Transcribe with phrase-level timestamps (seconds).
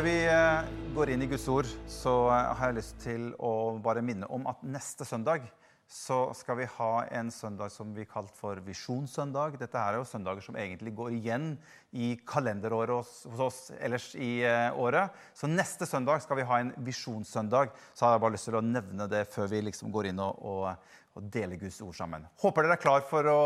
[0.00, 3.76] Før vi eh, går inn i Guds ord, så eh, har jeg lyst til å
[3.84, 5.42] bare minne om at neste søndag
[5.92, 9.58] så skal vi ha en søndag som vi kalt for Visjonssøndag.
[9.60, 11.50] Dette er jo søndager som egentlig går igjen
[11.92, 13.12] i kalenderåret hos,
[13.44, 15.12] oss ellers i uh, året.
[15.36, 17.74] Så neste søndag skal vi ha en visjonssøndag.
[17.92, 20.40] Så har jeg bare lyst til å nevne det før vi liksom går inn og,
[20.40, 22.24] og, og deler Guds ord sammen.
[22.40, 23.42] Håper dere er klar for å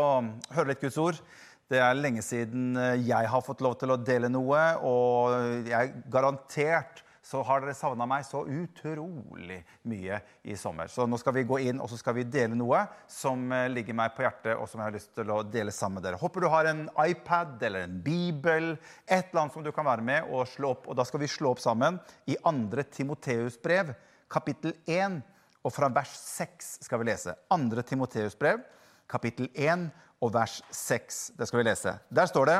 [0.55, 1.19] høre litt Guds ord.
[1.65, 5.95] Det er lenge siden eh, jeg har fått lov til å dele noe, og jeg
[6.13, 9.57] garantert så har dere savna meg så utrolig
[9.89, 10.91] mye i sommer.
[10.93, 13.97] Så nå skal vi gå inn og så skal vi dele noe som eh, ligger
[13.97, 16.21] meg på hjertet, og som jeg har lyst til å dele sammen med dere.
[16.21, 18.75] Håper du har en iPad eller en bibel,
[19.09, 20.85] et eller annet som du kan være med og slå opp.
[20.85, 21.97] Og da skal vi slå opp sammen
[22.29, 22.85] i 2.
[22.93, 23.95] Timoteus brev,
[24.29, 25.17] kapittel 1,
[25.65, 27.33] og fra vers 6 skal vi lese.
[27.49, 27.89] 2.
[27.89, 28.61] Timoteus brev,
[29.09, 29.89] kapittel 1
[30.23, 31.21] og vers 6.
[31.37, 31.95] Det skal vi lese.
[32.09, 32.59] Der står det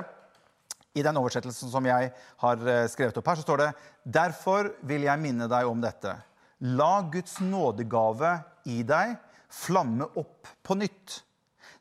[0.96, 2.12] i den oversettelsen som jeg
[2.42, 3.70] har eh, skrevet opp her, så står det
[4.18, 6.14] Derfor vil jeg minne deg om dette.
[6.76, 8.38] La Guds nådegave
[8.72, 9.18] i deg
[9.52, 11.22] flamme opp på nytt.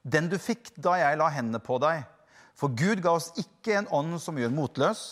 [0.02, 2.02] Den du fikk da jeg la hendene på deg.
[2.58, 5.04] For Gud ga oss ikke en ånd som gjør motløs.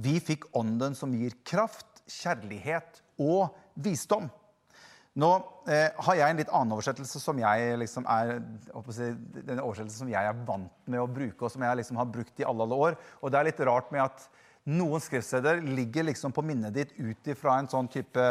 [0.00, 4.30] Vi fikk ånden som gir kraft, kjærlighet og visdom.
[5.18, 5.30] Nå
[5.66, 8.36] eh, har jeg en litt annen oversettelse som jeg liksom er
[8.94, 9.08] si,
[9.42, 12.38] den oversettelsen som jeg er vant med å bruke, og som jeg liksom har brukt
[12.38, 12.98] i alle, alle år.
[13.18, 14.28] Og det er litt rart med at
[14.70, 18.22] noen skriftsteder ligger liksom på minnet ditt ut ifra en sånn type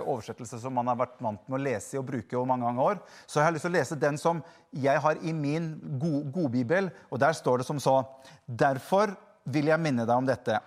[0.00, 2.98] oversettelse som man har vært vant med å lese og bruke over mange, år.
[3.28, 4.40] Så jeg har lyst til å lese den som
[4.72, 8.00] jeg har i min godbibel, og der står det som så
[8.48, 10.58] Derfor vil jeg minne deg om dette.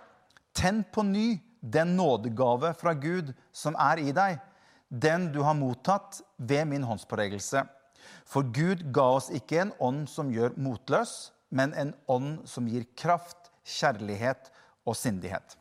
[0.56, 1.28] Tenn på ny
[1.60, 4.38] den nådegave fra Gud som er i deg
[4.88, 7.64] den du har mottatt ved min håndspåleggelse.
[8.28, 12.86] For Gud ga oss ikke en ånd som gjør motløs, men en ånd som gir
[12.96, 14.50] kraft, kjærlighet
[14.88, 15.56] og sindighet.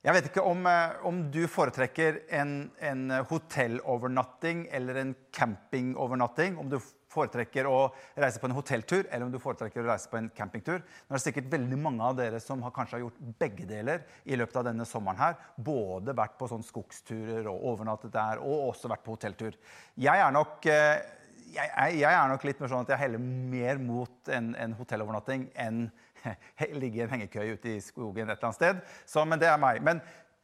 [0.00, 6.56] Jeg vet ikke om, eh, om du foretrekker en, en hotellovernatting eller en campingovernatting.
[6.58, 6.78] Om du
[7.10, 7.90] foretrekker å
[8.20, 10.80] reise på en hotelltur eller om du foretrekker å reise på en campingtur.
[10.80, 14.04] Nå er det sikkert veldig mange av dere som har kanskje har gjort begge deler
[14.24, 15.18] i løpet av denne sommeren.
[15.20, 15.38] her.
[15.56, 19.56] Både vært på sånn skogsturer og overnattet der, og også vært på hotelltur.
[19.96, 21.02] Jeg er nok, eh,
[21.50, 25.50] jeg, jeg er nok litt mer sånn at jeg heller mer mot en, en hotellovernatting
[25.54, 25.88] enn
[26.82, 28.82] ligge i en hengekøye ute i skogen et eller annet sted.
[29.08, 29.80] Så, men det er meg.
[29.82, 30.02] Men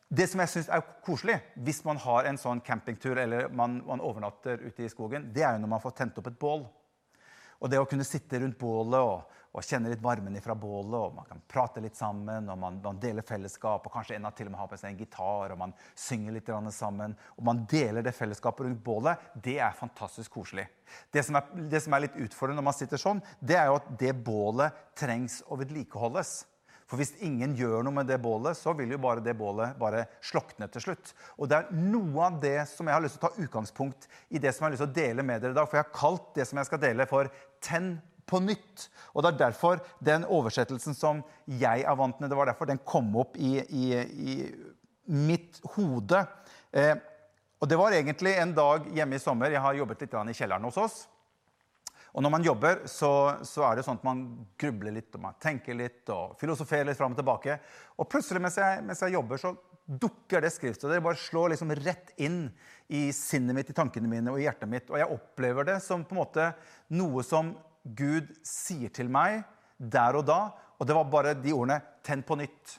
[0.09, 1.37] det som jeg syns er koselig
[1.67, 5.57] hvis man har en sånn campingtur eller man, man, overnatter ute i skogen, det er
[5.57, 6.67] jo når man får tent opp et bål.
[7.57, 11.15] Og det å kunne sitte rundt bålet og, og kjenne litt varmen fra bålet, og
[11.17, 14.51] man kan prate litt sammen, og man, man deler fellesskap, og kanskje en av til
[14.51, 18.05] og med har på seg en gitar, og man synger litt sammen, og man deler
[18.05, 20.67] det fellesskapet rundt bålet, det er fantastisk koselig.
[21.11, 23.81] Det som er, det som er litt utfordrende når man sitter sånn, det er jo
[23.81, 26.43] at det bålet trengs å vedlikeholdes.
[26.87, 30.05] For hvis ingen gjør noe med det bålet, så vil jo bare det bålet bare
[30.25, 31.13] slokne til slutt.
[31.35, 34.43] Og det er noe av det som jeg har lyst til å ta utgangspunkt i
[34.43, 35.67] det som jeg har lyst til å dele med dere i dag.
[35.67, 37.31] For jeg har kalt det som jeg skal dele, for
[37.61, 38.87] 'Tenn på nytt'.
[39.15, 42.83] Og det er derfor den oversettelsen som jeg er vant med, det var derfor den
[42.85, 44.37] kom opp i, i, i
[45.07, 46.27] mitt hode.
[46.73, 46.95] Eh,
[47.61, 49.51] og det var egentlig en dag hjemme i sommer.
[49.51, 51.09] Jeg har jobbet litt i kjelleren hos oss.
[52.17, 53.11] Og når man jobber, så,
[53.45, 54.23] så, er det sånn at man
[54.57, 57.59] grubler litt og man tenker litt og filosoferer litt fram og tilbake.
[58.01, 59.53] Og plutselig mens jeg, mens jeg jobber, så
[59.87, 60.89] dukker det skriftet.
[60.89, 62.47] Det bare slår liksom rett inn
[62.89, 64.89] i sinnet mitt, i tankene mine og i hjertet mitt.
[64.89, 66.49] Og jeg opplever det som på en måte
[66.97, 67.53] noe som
[67.85, 69.43] Gud sier til meg
[69.77, 70.41] der og da.
[70.81, 72.79] Og det var bare de ordene 'tenn på nytt'.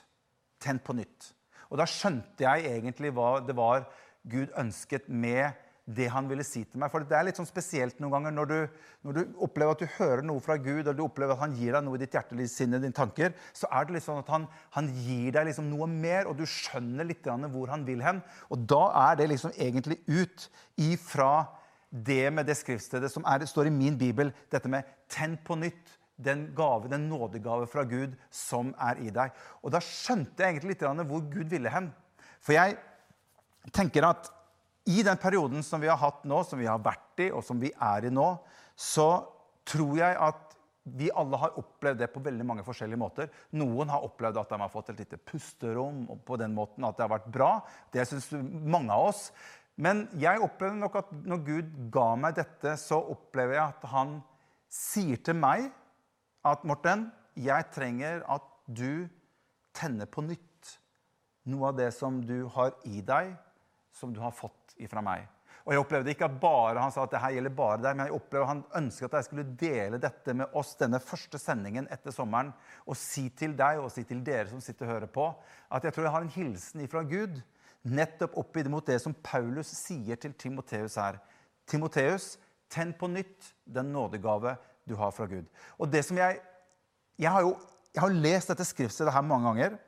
[0.58, 1.32] Tenn på nytt.
[1.70, 3.86] Og da skjønte jeg egentlig hva det var
[4.26, 5.54] Gud ønsket med
[5.88, 6.90] det han ville si til meg.
[6.92, 8.56] For det er litt sånn spesielt noen ganger når du,
[9.08, 11.72] når du, opplever at du hører noe fra Gud, eller du opplever at han gir
[11.76, 14.32] deg noe i ditt hjerte, eller sinnet, dine tanker, så er det litt sånn at
[14.32, 14.44] han,
[14.76, 18.20] han gir deg liksom noe mer, og du skjønner litt hvor han vil hen.
[18.52, 21.48] Og da er det liksom egentlig ut ifra
[21.88, 25.96] det med det skriftstedet som er, står i min bibel, dette med 'tenn på nytt'
[26.18, 29.30] den gave, den nådegave fra Gud som er i deg.
[29.62, 31.92] Og da skjønte jeg egentlig litt hvor Gud ville hen.
[32.42, 32.76] For jeg
[33.72, 34.30] tenker at
[34.88, 37.60] i den perioden som vi har hatt nå, som vi har vært i, og som
[37.60, 38.28] vi er i nå,
[38.78, 39.08] så
[39.68, 40.48] tror jeg at
[40.96, 43.28] vi alle har opplevd det på veldig mange forskjellige måter.
[43.60, 46.96] Noen har opplevd at de har fått et lite pusterom og på den måten at
[46.96, 47.50] det har vært bra.
[47.92, 49.26] Det syns mange av oss.
[49.78, 54.16] Men jeg opplever nok at når Gud ga meg dette, så opplever jeg at han
[54.72, 55.68] sier til meg
[56.48, 59.06] at Morten, jeg trenger at du
[59.76, 60.72] tenner på nytt
[61.48, 63.36] noe av det som du har i deg,
[63.98, 65.26] som du har fått ifra meg.
[65.66, 68.06] Og jeg opplevde ikke at bare han sa at det her gjelder bare deg, men
[68.08, 72.14] jeg opplevde han ønsket at jeg skulle dele dette med oss denne første sendingen etter
[72.14, 72.54] sommeren.
[72.88, 75.28] Og si til deg og si til dere som sitter og hører på,
[75.68, 77.36] at jeg tror jeg har en hilsen ifra Gud.
[77.84, 81.20] Nettopp opp mot det som Paulus sier til Timoteus her.
[81.68, 82.38] Timoteus,
[82.72, 84.56] tenn på nytt den nådegave
[84.88, 85.44] du har fra Gud.
[85.76, 86.40] Og det som jeg,
[87.20, 87.58] jeg har jo
[87.94, 89.78] jeg har lest dette skriftstedet her mange ganger.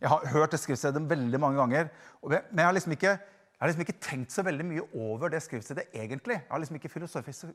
[0.00, 1.90] Jeg har hørt det skriftstedet veldig mange ganger.
[2.22, 3.18] Men jeg har liksom ikke,
[3.58, 6.36] jeg har liksom ikke tenkt så veldig mye over det skriftstedet egentlig.
[6.36, 6.92] Jeg har liksom ikke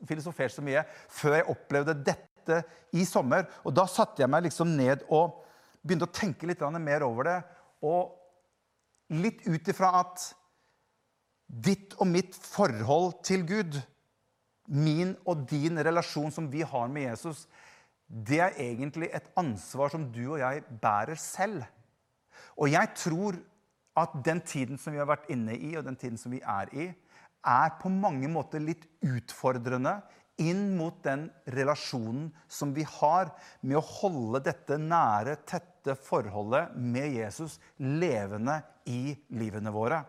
[0.04, 2.58] filosofert så mye før jeg opplevde dette
[2.92, 3.46] i sommer.
[3.64, 5.38] Og da satte jeg meg liksom ned og
[5.80, 7.38] begynte å tenke litt mer over det.
[7.88, 8.12] Og
[9.16, 10.26] litt ut ifra at
[11.48, 13.80] ditt og mitt forhold til Gud,
[14.68, 17.46] min og din relasjon som vi har med Jesus,
[18.04, 21.64] det er egentlig et ansvar som du og jeg bærer selv.
[22.60, 23.40] Og jeg tror
[23.98, 26.70] at den tiden som vi har vært inne i, og den tiden som vi er
[26.74, 26.88] i,
[27.44, 29.98] er på mange måter litt utfordrende
[30.42, 33.30] inn mot den relasjonen som vi har
[33.62, 38.58] med å holde dette nære, tette forholdet med Jesus levende
[38.90, 40.00] i livene våre.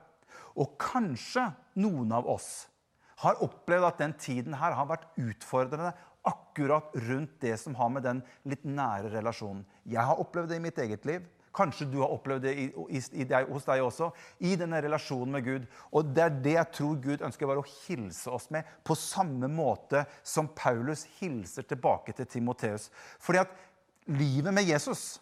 [0.55, 1.49] Og kanskje
[1.83, 2.65] noen av oss
[3.21, 5.93] har opplevd at den tiden her har vært utfordrende
[6.25, 9.63] akkurat rundt det som har med den litt nære relasjonen.
[9.85, 11.27] Jeg har opplevd det i mitt eget liv.
[11.55, 14.09] Kanskje du har opplevd det i, i, i deg, hos deg også.
[14.43, 15.67] I denne relasjonen med Gud.
[15.95, 19.49] Og det er det jeg tror Gud ønsker bare å hilse oss med, på samme
[19.51, 22.89] måte som Paulus hilser tilbake til Timoteus.
[23.23, 23.55] Fordi at
[24.11, 25.15] livet med Jesus,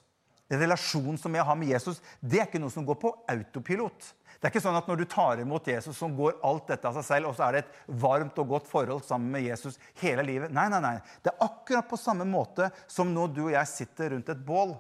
[0.52, 4.12] relasjonen som jeg har med Jesus, det er ikke noe som går på autopilot.
[4.44, 6.98] Det er ikke sånn at når du tar imot Jesus, så går alt dette av
[6.98, 10.26] seg selv, og så er det et varmt og godt forhold sammen med Jesus hele
[10.28, 10.52] livet.
[10.52, 10.98] Nei, nei, nei.
[11.24, 14.76] Det er akkurat på samme måte som når du og jeg sitter rundt et bål.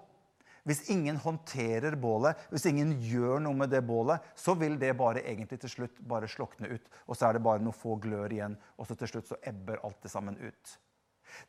[0.63, 5.23] Hvis ingen håndterer bålet, hvis ingen gjør noe med det bålet, så vil det bare
[5.25, 6.85] egentlig til slutt bare slokne ut.
[7.07, 9.83] Og så er det bare noen få glør igjen, og så til slutt så ebber
[9.83, 10.75] alt det sammen ut.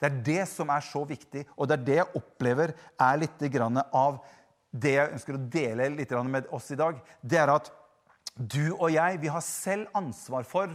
[0.00, 3.46] Det er det som er så viktig, og det er det jeg opplever er litt
[3.84, 4.18] av
[4.74, 6.98] det jeg ønsker å dele litt med oss i dag.
[7.22, 7.70] Det er at
[8.34, 10.72] du og jeg, vi har selv ansvar for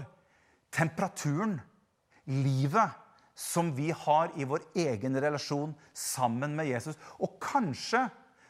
[0.71, 1.57] temperaturen,
[2.30, 2.95] livet,
[3.35, 6.97] som vi har i vår egen relasjon sammen med Jesus.
[7.19, 8.06] Og kanskje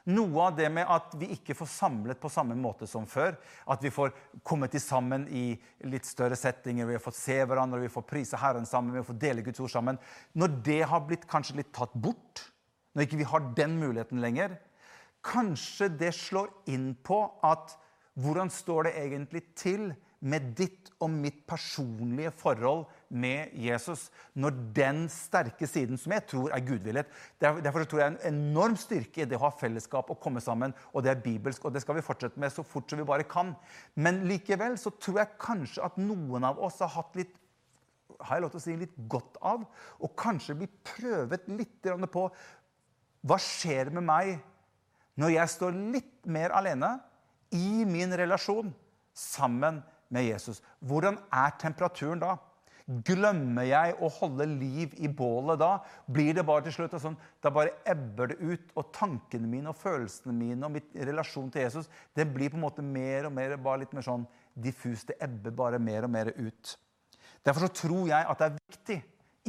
[0.09, 3.37] noe av det med at vi ikke får samlet på samme måte som før.
[3.69, 4.13] At vi får
[4.47, 5.53] kommet sammen i
[5.89, 9.19] litt større settinger, vi har fått se hverandre, vi får prise Herren sammen, vi får
[9.21, 9.99] dele Guds ord sammen.
[10.33, 12.45] Når det har blitt kanskje litt tatt bort,
[12.93, 14.57] når ikke vi har den muligheten lenger,
[15.25, 17.75] kanskje det slår inn på at
[18.19, 25.01] hvordan står det egentlig til med ditt og mitt personlige forhold med Jesus når den
[25.11, 29.27] sterke siden, som jeg tror er gudvillighet Derfor tror jeg er en enorm styrke i
[29.29, 30.73] det å ha fellesskap og komme sammen.
[30.91, 33.27] Og det er bibelsk, og det skal vi fortsette med så fort som vi bare
[33.27, 33.53] kan.
[33.95, 37.35] Men likevel så tror jeg kanskje at noen av oss har hatt litt
[38.19, 39.61] har jeg lov til å si litt godt av,
[40.03, 42.23] og kanskje bli prøvet litt på
[43.29, 44.33] hva skjer med meg
[45.19, 46.97] når jeg står litt mer alene
[47.55, 48.73] i min relasjon
[49.15, 50.61] sammen med Jesus.
[50.81, 52.37] Hvordan er temperaturen da?
[53.05, 55.75] Glemmer jeg å holde liv i bålet da?
[56.09, 59.77] Blir det bare til slutt sånn, Da bare ebber det ut, og tankene mine og
[59.77, 63.55] følelsene mine og mitt relasjon til Jesus det blir på en måte mer og mer
[63.57, 64.25] bare litt mer sånn
[64.57, 65.05] diffus.
[65.05, 66.77] Det ebber bare mer og mer ut.
[67.45, 68.99] Derfor så tror jeg at det er viktig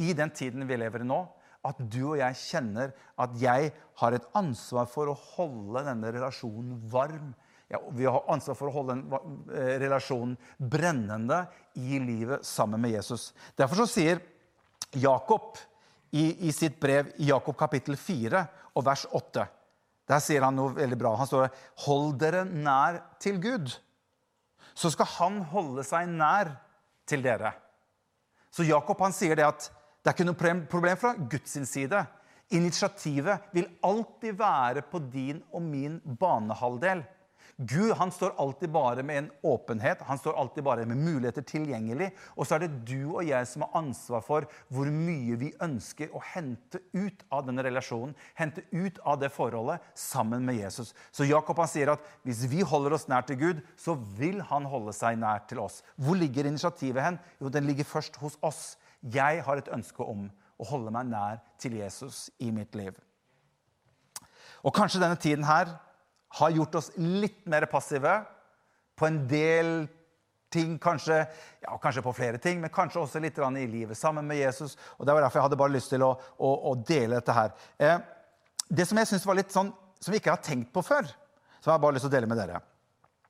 [0.05, 1.23] i den tiden vi lever i nå,
[1.65, 6.77] at du og jeg kjenner at jeg har et ansvar for å holde denne relasjonen
[6.89, 7.33] varm
[7.71, 11.45] ja, vi har ansvar for å holde den eh, relasjonen brennende
[11.79, 13.29] i livet sammen med Jesus.
[13.55, 14.19] Derfor så sier
[14.99, 15.55] Jakob
[16.11, 18.43] i, i sitt brev i Jakob kapittel 4
[18.75, 19.45] og vers 8
[20.11, 21.13] Der sier han noe veldig bra.
[21.15, 21.47] Han står
[21.85, 23.71] Hold dere nær til Gud,
[24.75, 26.51] så skal han holde seg nær
[27.07, 27.53] til dere.
[28.51, 29.69] Så Jakob han sier det at
[30.01, 32.03] det er ikke noe problem fra Guds side.
[32.51, 37.05] Initiativet vil alltid være på din og min banehalvdel.
[37.57, 42.11] Gud han står alltid bare med en åpenhet, han står alltid bare med muligheter tilgjengelig.
[42.35, 46.13] Og så er det du og jeg som har ansvar for hvor mye vi ønsker
[46.15, 48.15] å hente ut av denne relasjonen.
[48.39, 50.93] Hente ut av det forholdet sammen med Jesus.
[51.11, 54.67] Så Jakob han sier at hvis vi holder oss nær til Gud, så vil han
[54.69, 55.81] holde seg nær til oss.
[56.01, 57.21] Hvor ligger initiativet hen?
[57.41, 58.75] Jo, den ligger først hos oss.
[59.01, 60.27] Jeg har et ønske om
[60.61, 62.93] å holde meg nær til Jesus i mitt liv.
[64.61, 65.73] Og kanskje denne tiden her
[66.39, 68.21] har gjort oss litt mer passive
[68.95, 69.87] på en del
[70.51, 71.25] ting, kanskje,
[71.63, 74.77] ja, kanskje på flere ting, men kanskje også litt i livet sammen med Jesus.
[74.97, 77.53] og Det var derfor jeg hadde bare lyst til å, å, å dele dette her.
[77.79, 77.99] Eh,
[78.67, 81.07] det som jeg synes var litt sånn, som vi ikke har tenkt på før,
[81.61, 82.61] som jeg har bare lyst til å dele med dere,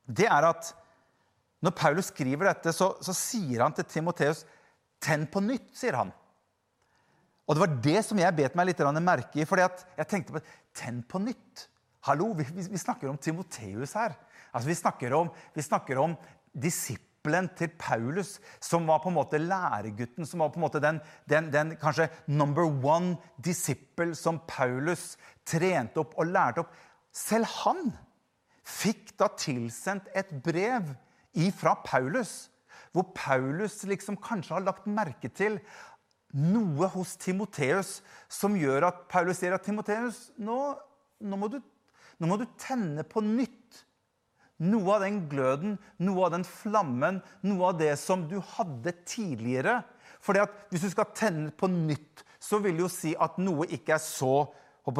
[0.06, 0.78] det er at
[1.62, 4.40] Når Paulus skriver dette, så, så sier han til Timoteus
[4.98, 6.08] 'tenn på nytt', sier han.
[7.46, 9.44] Og det var det som jeg bet meg litt merke i.
[9.46, 10.42] fordi jeg tenkte på
[10.74, 11.68] Tenn på nytt.
[12.02, 14.16] Hallo, vi, vi, snakker om Timoteus her.
[14.50, 16.16] Altså, vi snakker om, vi om
[16.52, 20.98] disippelen til Paulus, som var på en måte læregutten, som var på en måte den,
[21.30, 25.16] den, den kanskje number one disippel som Paulus
[25.46, 26.74] trente opp og lærte opp.
[27.14, 27.92] Selv han
[28.66, 30.90] fikk da tilsendt et brev
[31.38, 32.48] ifra Paulus,
[32.92, 35.60] hvor Paulus liksom kanskje har lagt merke til
[36.32, 38.00] noe hos Timoteus
[38.32, 40.58] som gjør at Paulus sier at Timoteus, nå,
[41.22, 41.60] nå, må du,
[42.22, 43.82] nå må du tenne på nytt.
[44.62, 49.80] Noe av den gløden, noe av den flammen, noe av det som du hadde tidligere.
[50.22, 53.66] Fordi at Hvis du skal tenne på nytt, så vil det jo si at noe
[53.74, 54.52] ikke er så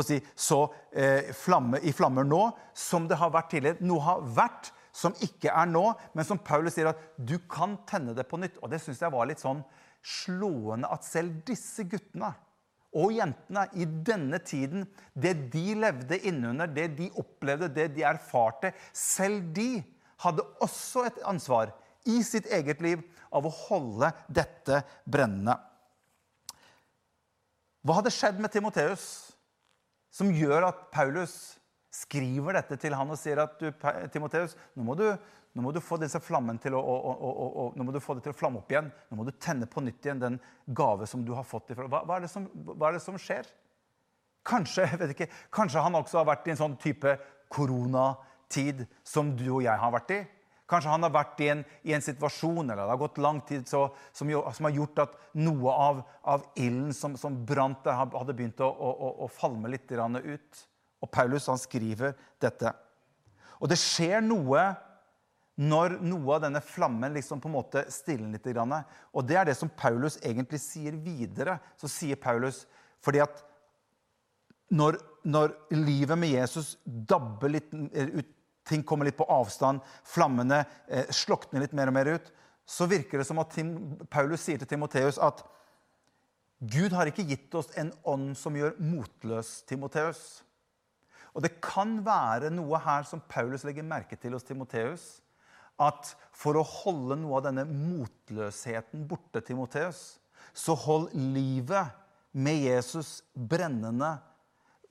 [0.07, 0.61] si, så
[0.95, 2.43] eh, flamme, i flammer nå
[2.75, 3.87] som det har vært tidligere.
[3.87, 8.15] Noe har vært som ikke er nå, men som Paulus sier at du kan tenne
[8.15, 8.59] det på nytt.
[8.63, 9.63] Og det syns jeg var litt sånn
[10.03, 12.35] slående at selv disse guttene
[12.93, 14.85] og jentene i denne tiden,
[15.15, 19.83] det de levde innunder, det de opplevde, det de erfarte, selv de
[20.23, 21.73] hadde også et ansvar
[22.09, 25.57] i sitt eget liv av å holde dette brennende.
[27.83, 29.07] Hva hadde skjedd med Timoteus
[30.13, 31.57] som gjør at Paulus
[31.93, 33.69] skriver dette til han og sier at du,
[34.13, 35.07] Timoteus, nå må du
[35.53, 37.15] nå må du få disse flammen til å, å,
[37.63, 38.89] å, nå må du få det til å flamme opp igjen.
[39.11, 41.75] Nå må du tenne på nytt igjen den gave som du har fått.
[41.77, 43.51] Hva, hva, er som, hva, er det som, skjer?
[44.49, 47.19] Kanskje jeg vet ikke, kanskje han også har vært i en sånn type
[47.53, 50.23] koronatid som du og jeg har vært i.
[50.73, 53.67] Kanskje han har vært i en, i en situasjon eller det har gått lang tid
[53.69, 53.83] så,
[54.17, 56.01] som, som, har gjort at noe av,
[56.33, 60.65] av ilden som, som brant der, hadde begynt å, å, å falme litt ut.
[61.03, 62.73] Og Paulus han skriver dette.
[63.61, 64.65] Og det skjer noe
[65.61, 68.87] når noe av denne flammen liksom på en måte stilner litt.
[69.13, 71.59] Og det er det som Paulus egentlig sier videre.
[71.77, 72.65] Så sier Paulus
[73.03, 73.43] fordi at
[74.73, 78.29] når, når livet med Jesus dabber litt ut,
[78.65, 82.31] ting kommer litt på avstand, flammene eh, slukner litt mer og mer ut,
[82.65, 83.75] så virker det som at Tim,
[84.07, 85.43] Paulus sier til Timoteus at
[86.63, 90.23] Gud har ikke gitt oss en ånd som gjør motløs Timoteus.
[91.35, 95.19] Og det kan være noe her som Paulus legger merke til hos Timoteus
[95.81, 100.19] at for å holde noe av denne motløsheten borte, Timoteus,
[100.53, 101.95] så hold livet
[102.33, 104.17] med Jesus brennende.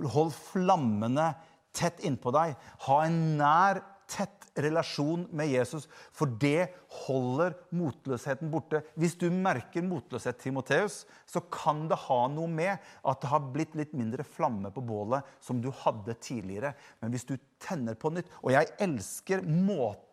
[0.02, 1.32] Hold flammene
[1.76, 2.56] tett innpå deg.
[2.88, 6.68] Ha en nær, tett relasjon med Jesus, for det
[7.06, 8.82] holder motløsheten borte.
[9.00, 12.76] Hvis du merker motløshet, Timoteus, så kan det ha noe med
[13.08, 16.74] at det har blitt litt mindre flamme på bålet som du hadde tidligere.
[17.00, 20.11] Men hvis du tenner på nytt Og jeg elsker måten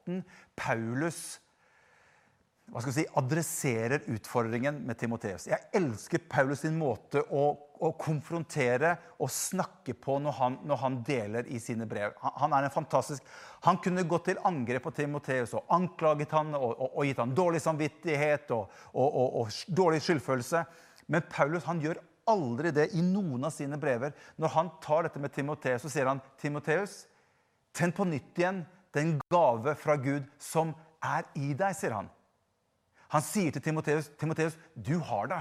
[0.58, 1.38] Paulus
[2.68, 5.46] hva skal jeg si, adresserer utfordringen med Timoteus.
[5.48, 10.98] Jeg elsker Paulus sin måte å, å konfrontere og snakke på når han, når han,
[11.06, 12.12] deler i sine brev.
[12.20, 13.24] Han, han, er en fantastisk
[13.64, 17.32] Han kunne gått til angrep på Timoteus og anklaget han og, og, og gitt han
[17.36, 20.64] dårlig samvittighet og, og, dårlig skyldfølelse.
[21.08, 24.12] Men Paulus han gjør aldri det i noen av sine brever.
[24.36, 27.06] Når han tar dette med Timoteus, så sier han Timoteus,
[27.72, 32.10] tenn på nytt igjen den gave fra Gud som er i deg, sier han.
[33.12, 35.40] Han sier til Timoteus, du har det.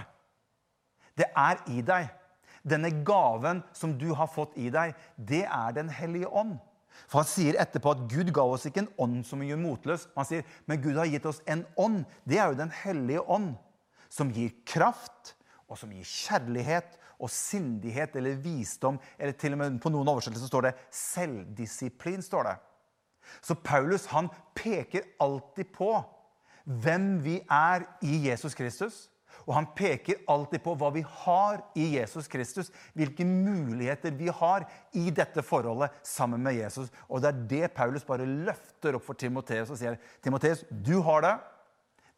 [1.17, 2.09] Det er i deg.
[2.67, 6.57] Denne gaven som du har fått i deg, det er Den hellige ånd.
[7.07, 10.07] For Han sier etterpå at Gud ga oss ikke en ånd som gjør motløs.
[10.15, 12.05] Han sier, Men Gud har gitt oss en ånd.
[12.25, 13.55] Det er jo Den hellige ånd.
[14.09, 15.35] Som gir kraft,
[15.67, 18.99] og som gir kjærlighet og sindighet eller visdom.
[19.19, 22.21] Eller til og med på noen oversettelser står det selvdisiplin.
[22.21, 22.57] står det.
[23.41, 25.91] Så Paulus han peker alltid på
[26.67, 29.07] hvem vi er i Jesus Kristus.
[29.47, 32.71] Og han peker alltid på hva vi har i Jesus Kristus.
[32.97, 34.65] Hvilke muligheter vi har
[34.97, 36.91] i dette forholdet sammen med Jesus.
[37.07, 41.23] Og det er det Paulus bare løfter opp for Timoteus og sier Timoteus, du har
[41.23, 41.35] det.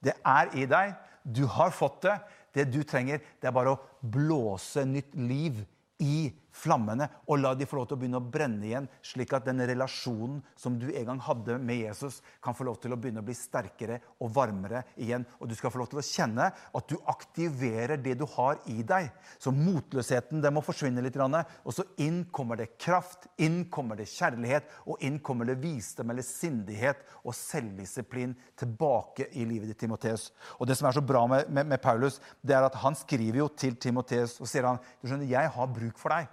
[0.09, 0.95] Det er i deg.
[1.23, 2.17] Du har fått det.
[2.55, 5.59] Det du trenger, det er bare å blåse nytt liv
[6.01, 9.47] i flammene og la de få lov til å begynne å brenne igjen, slik at
[9.47, 13.23] den relasjonen som du en gang hadde med Jesus, kan få lov til å begynne
[13.23, 15.25] å bli sterkere og varmere igjen.
[15.39, 18.81] Og du skal få lov til å kjenne at du aktiverer det du har i
[18.83, 19.09] deg.
[19.41, 21.17] Så motløsheten det må forsvinne litt.
[21.19, 26.13] Og så inn kommer det kraft, inn kommer det kjærlighet, og inn kommer det visdom
[26.13, 30.29] eller sindighet og selvdisiplin tilbake i livet ditt, Timoteus.
[30.59, 33.43] Og det som er så bra med, med, med Paulus, det er at han skriver
[33.43, 36.29] jo til Timoteus og sier han, du skjønner, jeg har bruk for deg.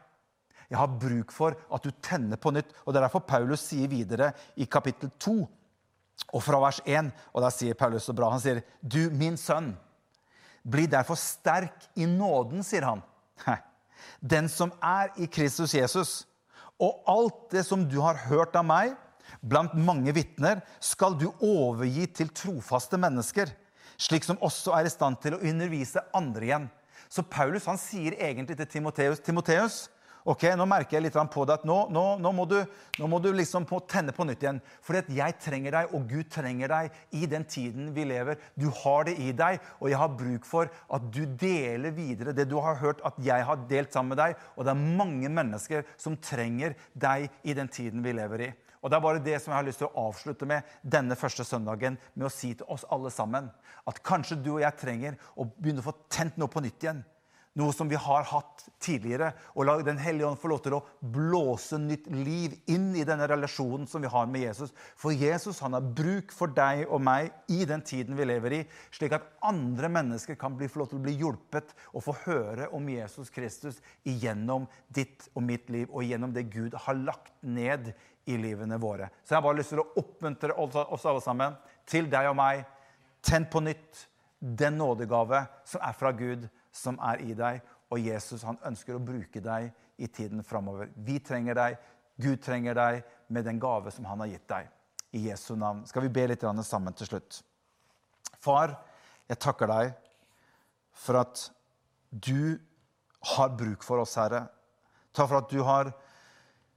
[0.70, 2.72] Jeg har bruk for at du tenner på nytt.
[2.84, 5.36] Og Det er derfor Paulus sier videre i kapittel 2
[6.32, 9.76] Og fra vers 1, og der sier Paulus så bra, han sier, 'Du, min sønn,
[10.64, 13.02] bli derfor sterk i nåden', sier han.
[14.20, 16.26] Den som er i Kristus Jesus.
[16.80, 18.96] Og alt det som du har hørt av meg
[19.42, 23.50] blant mange vitner, skal du overgi til trofaste mennesker,
[23.96, 26.70] slik som også er i stand til å undervise andre igjen.
[27.08, 28.66] Så Paulus han sier egentlig til
[29.22, 29.88] Timoteus
[30.26, 32.56] Ok, Nå merker jeg litt på det at nå, nå, nå, må du,
[32.98, 34.58] nå må du liksom på, tenne på nytt igjen.
[34.82, 38.40] Fordi jeg trenger deg, og Gud trenger deg i den tiden vi lever.
[38.58, 42.48] Du har det i deg, og jeg har bruk for at du deler videre det
[42.50, 44.36] du har hørt at jeg har delt sammen med deg.
[44.58, 48.52] Og det er mange mennesker som trenger deg i den tiden vi lever i.
[48.82, 51.46] Og Det er bare det som jeg har lyst til å avslutte med denne første
[51.46, 53.46] søndagen, med å si til oss alle sammen
[53.86, 57.06] at kanskje du og jeg trenger å begynne å få tent noe på nytt igjen
[57.56, 59.30] noe som vi har hatt tidligere.
[59.56, 63.26] Og la Den hellige ånd få lov til å blåse nytt liv inn i denne
[63.28, 64.74] relasjonen som vi har med Jesus.
[64.96, 68.62] For Jesus han har bruk for deg og meg i den tiden vi lever i,
[68.94, 72.68] slik at andre mennesker kan bli, få lov til å bli hjulpet og få høre
[72.76, 77.92] om Jesus Kristus igjennom ditt og mitt liv, og gjennom det Gud har lagt ned
[78.26, 79.08] i livene våre.
[79.22, 82.64] Så jeg har bare lyst til å oppmuntre oss alle sammen, til deg og meg.
[83.26, 84.06] Tenn på nytt
[84.40, 87.60] den nådegave som er fra Gud som er i deg.
[87.92, 89.70] Og Jesus han ønsker å bruke deg
[90.02, 90.90] i tiden framover.
[90.96, 91.76] Vi trenger deg,
[92.20, 93.02] Gud trenger deg
[93.32, 94.72] med den gave som han har gitt deg.
[95.16, 95.84] I Jesu navn.
[95.88, 97.40] Skal vi be litt sammen til slutt?
[98.42, 98.74] Far,
[99.28, 99.94] jeg takker deg
[100.96, 101.46] for at
[102.10, 102.58] du
[103.36, 104.46] har bruk for oss, Herre.
[105.16, 105.92] Takk for at du har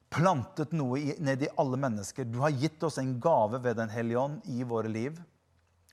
[0.10, 2.26] plantet noe ned i alle mennesker.
[2.26, 5.20] Du har gitt oss en gave ved Den hellige ånd i våre liv.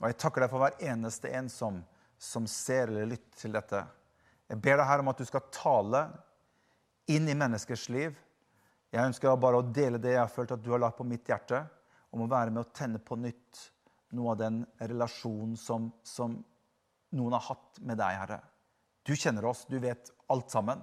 [0.00, 1.82] Og jeg takker deg for hver eneste en som
[2.18, 3.82] som ser eller lytter til dette.
[4.46, 6.02] Jeg ber deg her om at du skal tale
[7.10, 8.16] inn i menneskers liv.
[8.94, 11.26] Jeg ønsker bare å dele det jeg har følt at du har lagt på mitt
[11.28, 11.64] hjerte,
[12.14, 13.64] om å være med å tenne på nytt
[14.16, 16.36] noe av den relasjonen som, som
[17.16, 18.38] noen har hatt med deg, Herre.
[19.06, 20.80] Du kjenner oss, du vet alt sammen.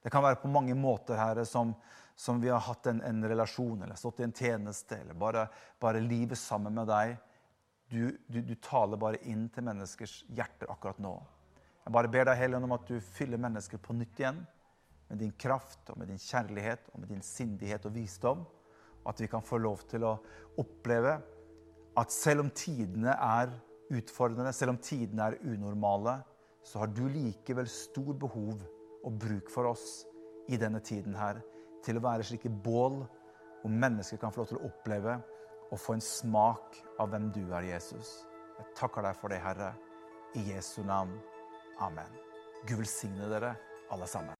[0.00, 1.74] Det kan være på mange måter, Herre, som,
[2.16, 5.46] som vi har hatt en, en, relasjon, eller stått i en tjeneste, eller bare,
[5.80, 7.16] bare livet sammen med deg.
[7.90, 11.16] Du, du, du, taler bare inn til menneskers hjerter akkurat nå.
[11.82, 14.38] Jeg bare ber deg, Helligånd, om at du fyller mennesker på nytt igjen
[15.10, 18.44] med din kraft og med din kjærlighet og med din sindighet og visdom.
[19.02, 20.12] Og at vi kan få lov til å
[20.62, 21.16] oppleve
[21.98, 23.50] at selv om tidene er
[23.90, 26.20] utfordrende, selv om tidene er unormale,
[26.62, 28.60] så har du likevel stor behov
[29.02, 30.04] og bruk for oss
[30.52, 31.40] i denne tiden her
[31.82, 33.00] til å være slike bål
[33.60, 35.18] hvor mennesker kan få lov til å oppleve
[35.70, 38.20] og få en smak av hvem du er, Jesus.
[38.58, 39.72] Jeg takker deg for det, Herre.
[40.38, 41.16] I Jesu navn.
[41.80, 42.18] Amen.
[42.66, 43.54] Gud velsigne dere
[43.90, 44.36] alle sammen.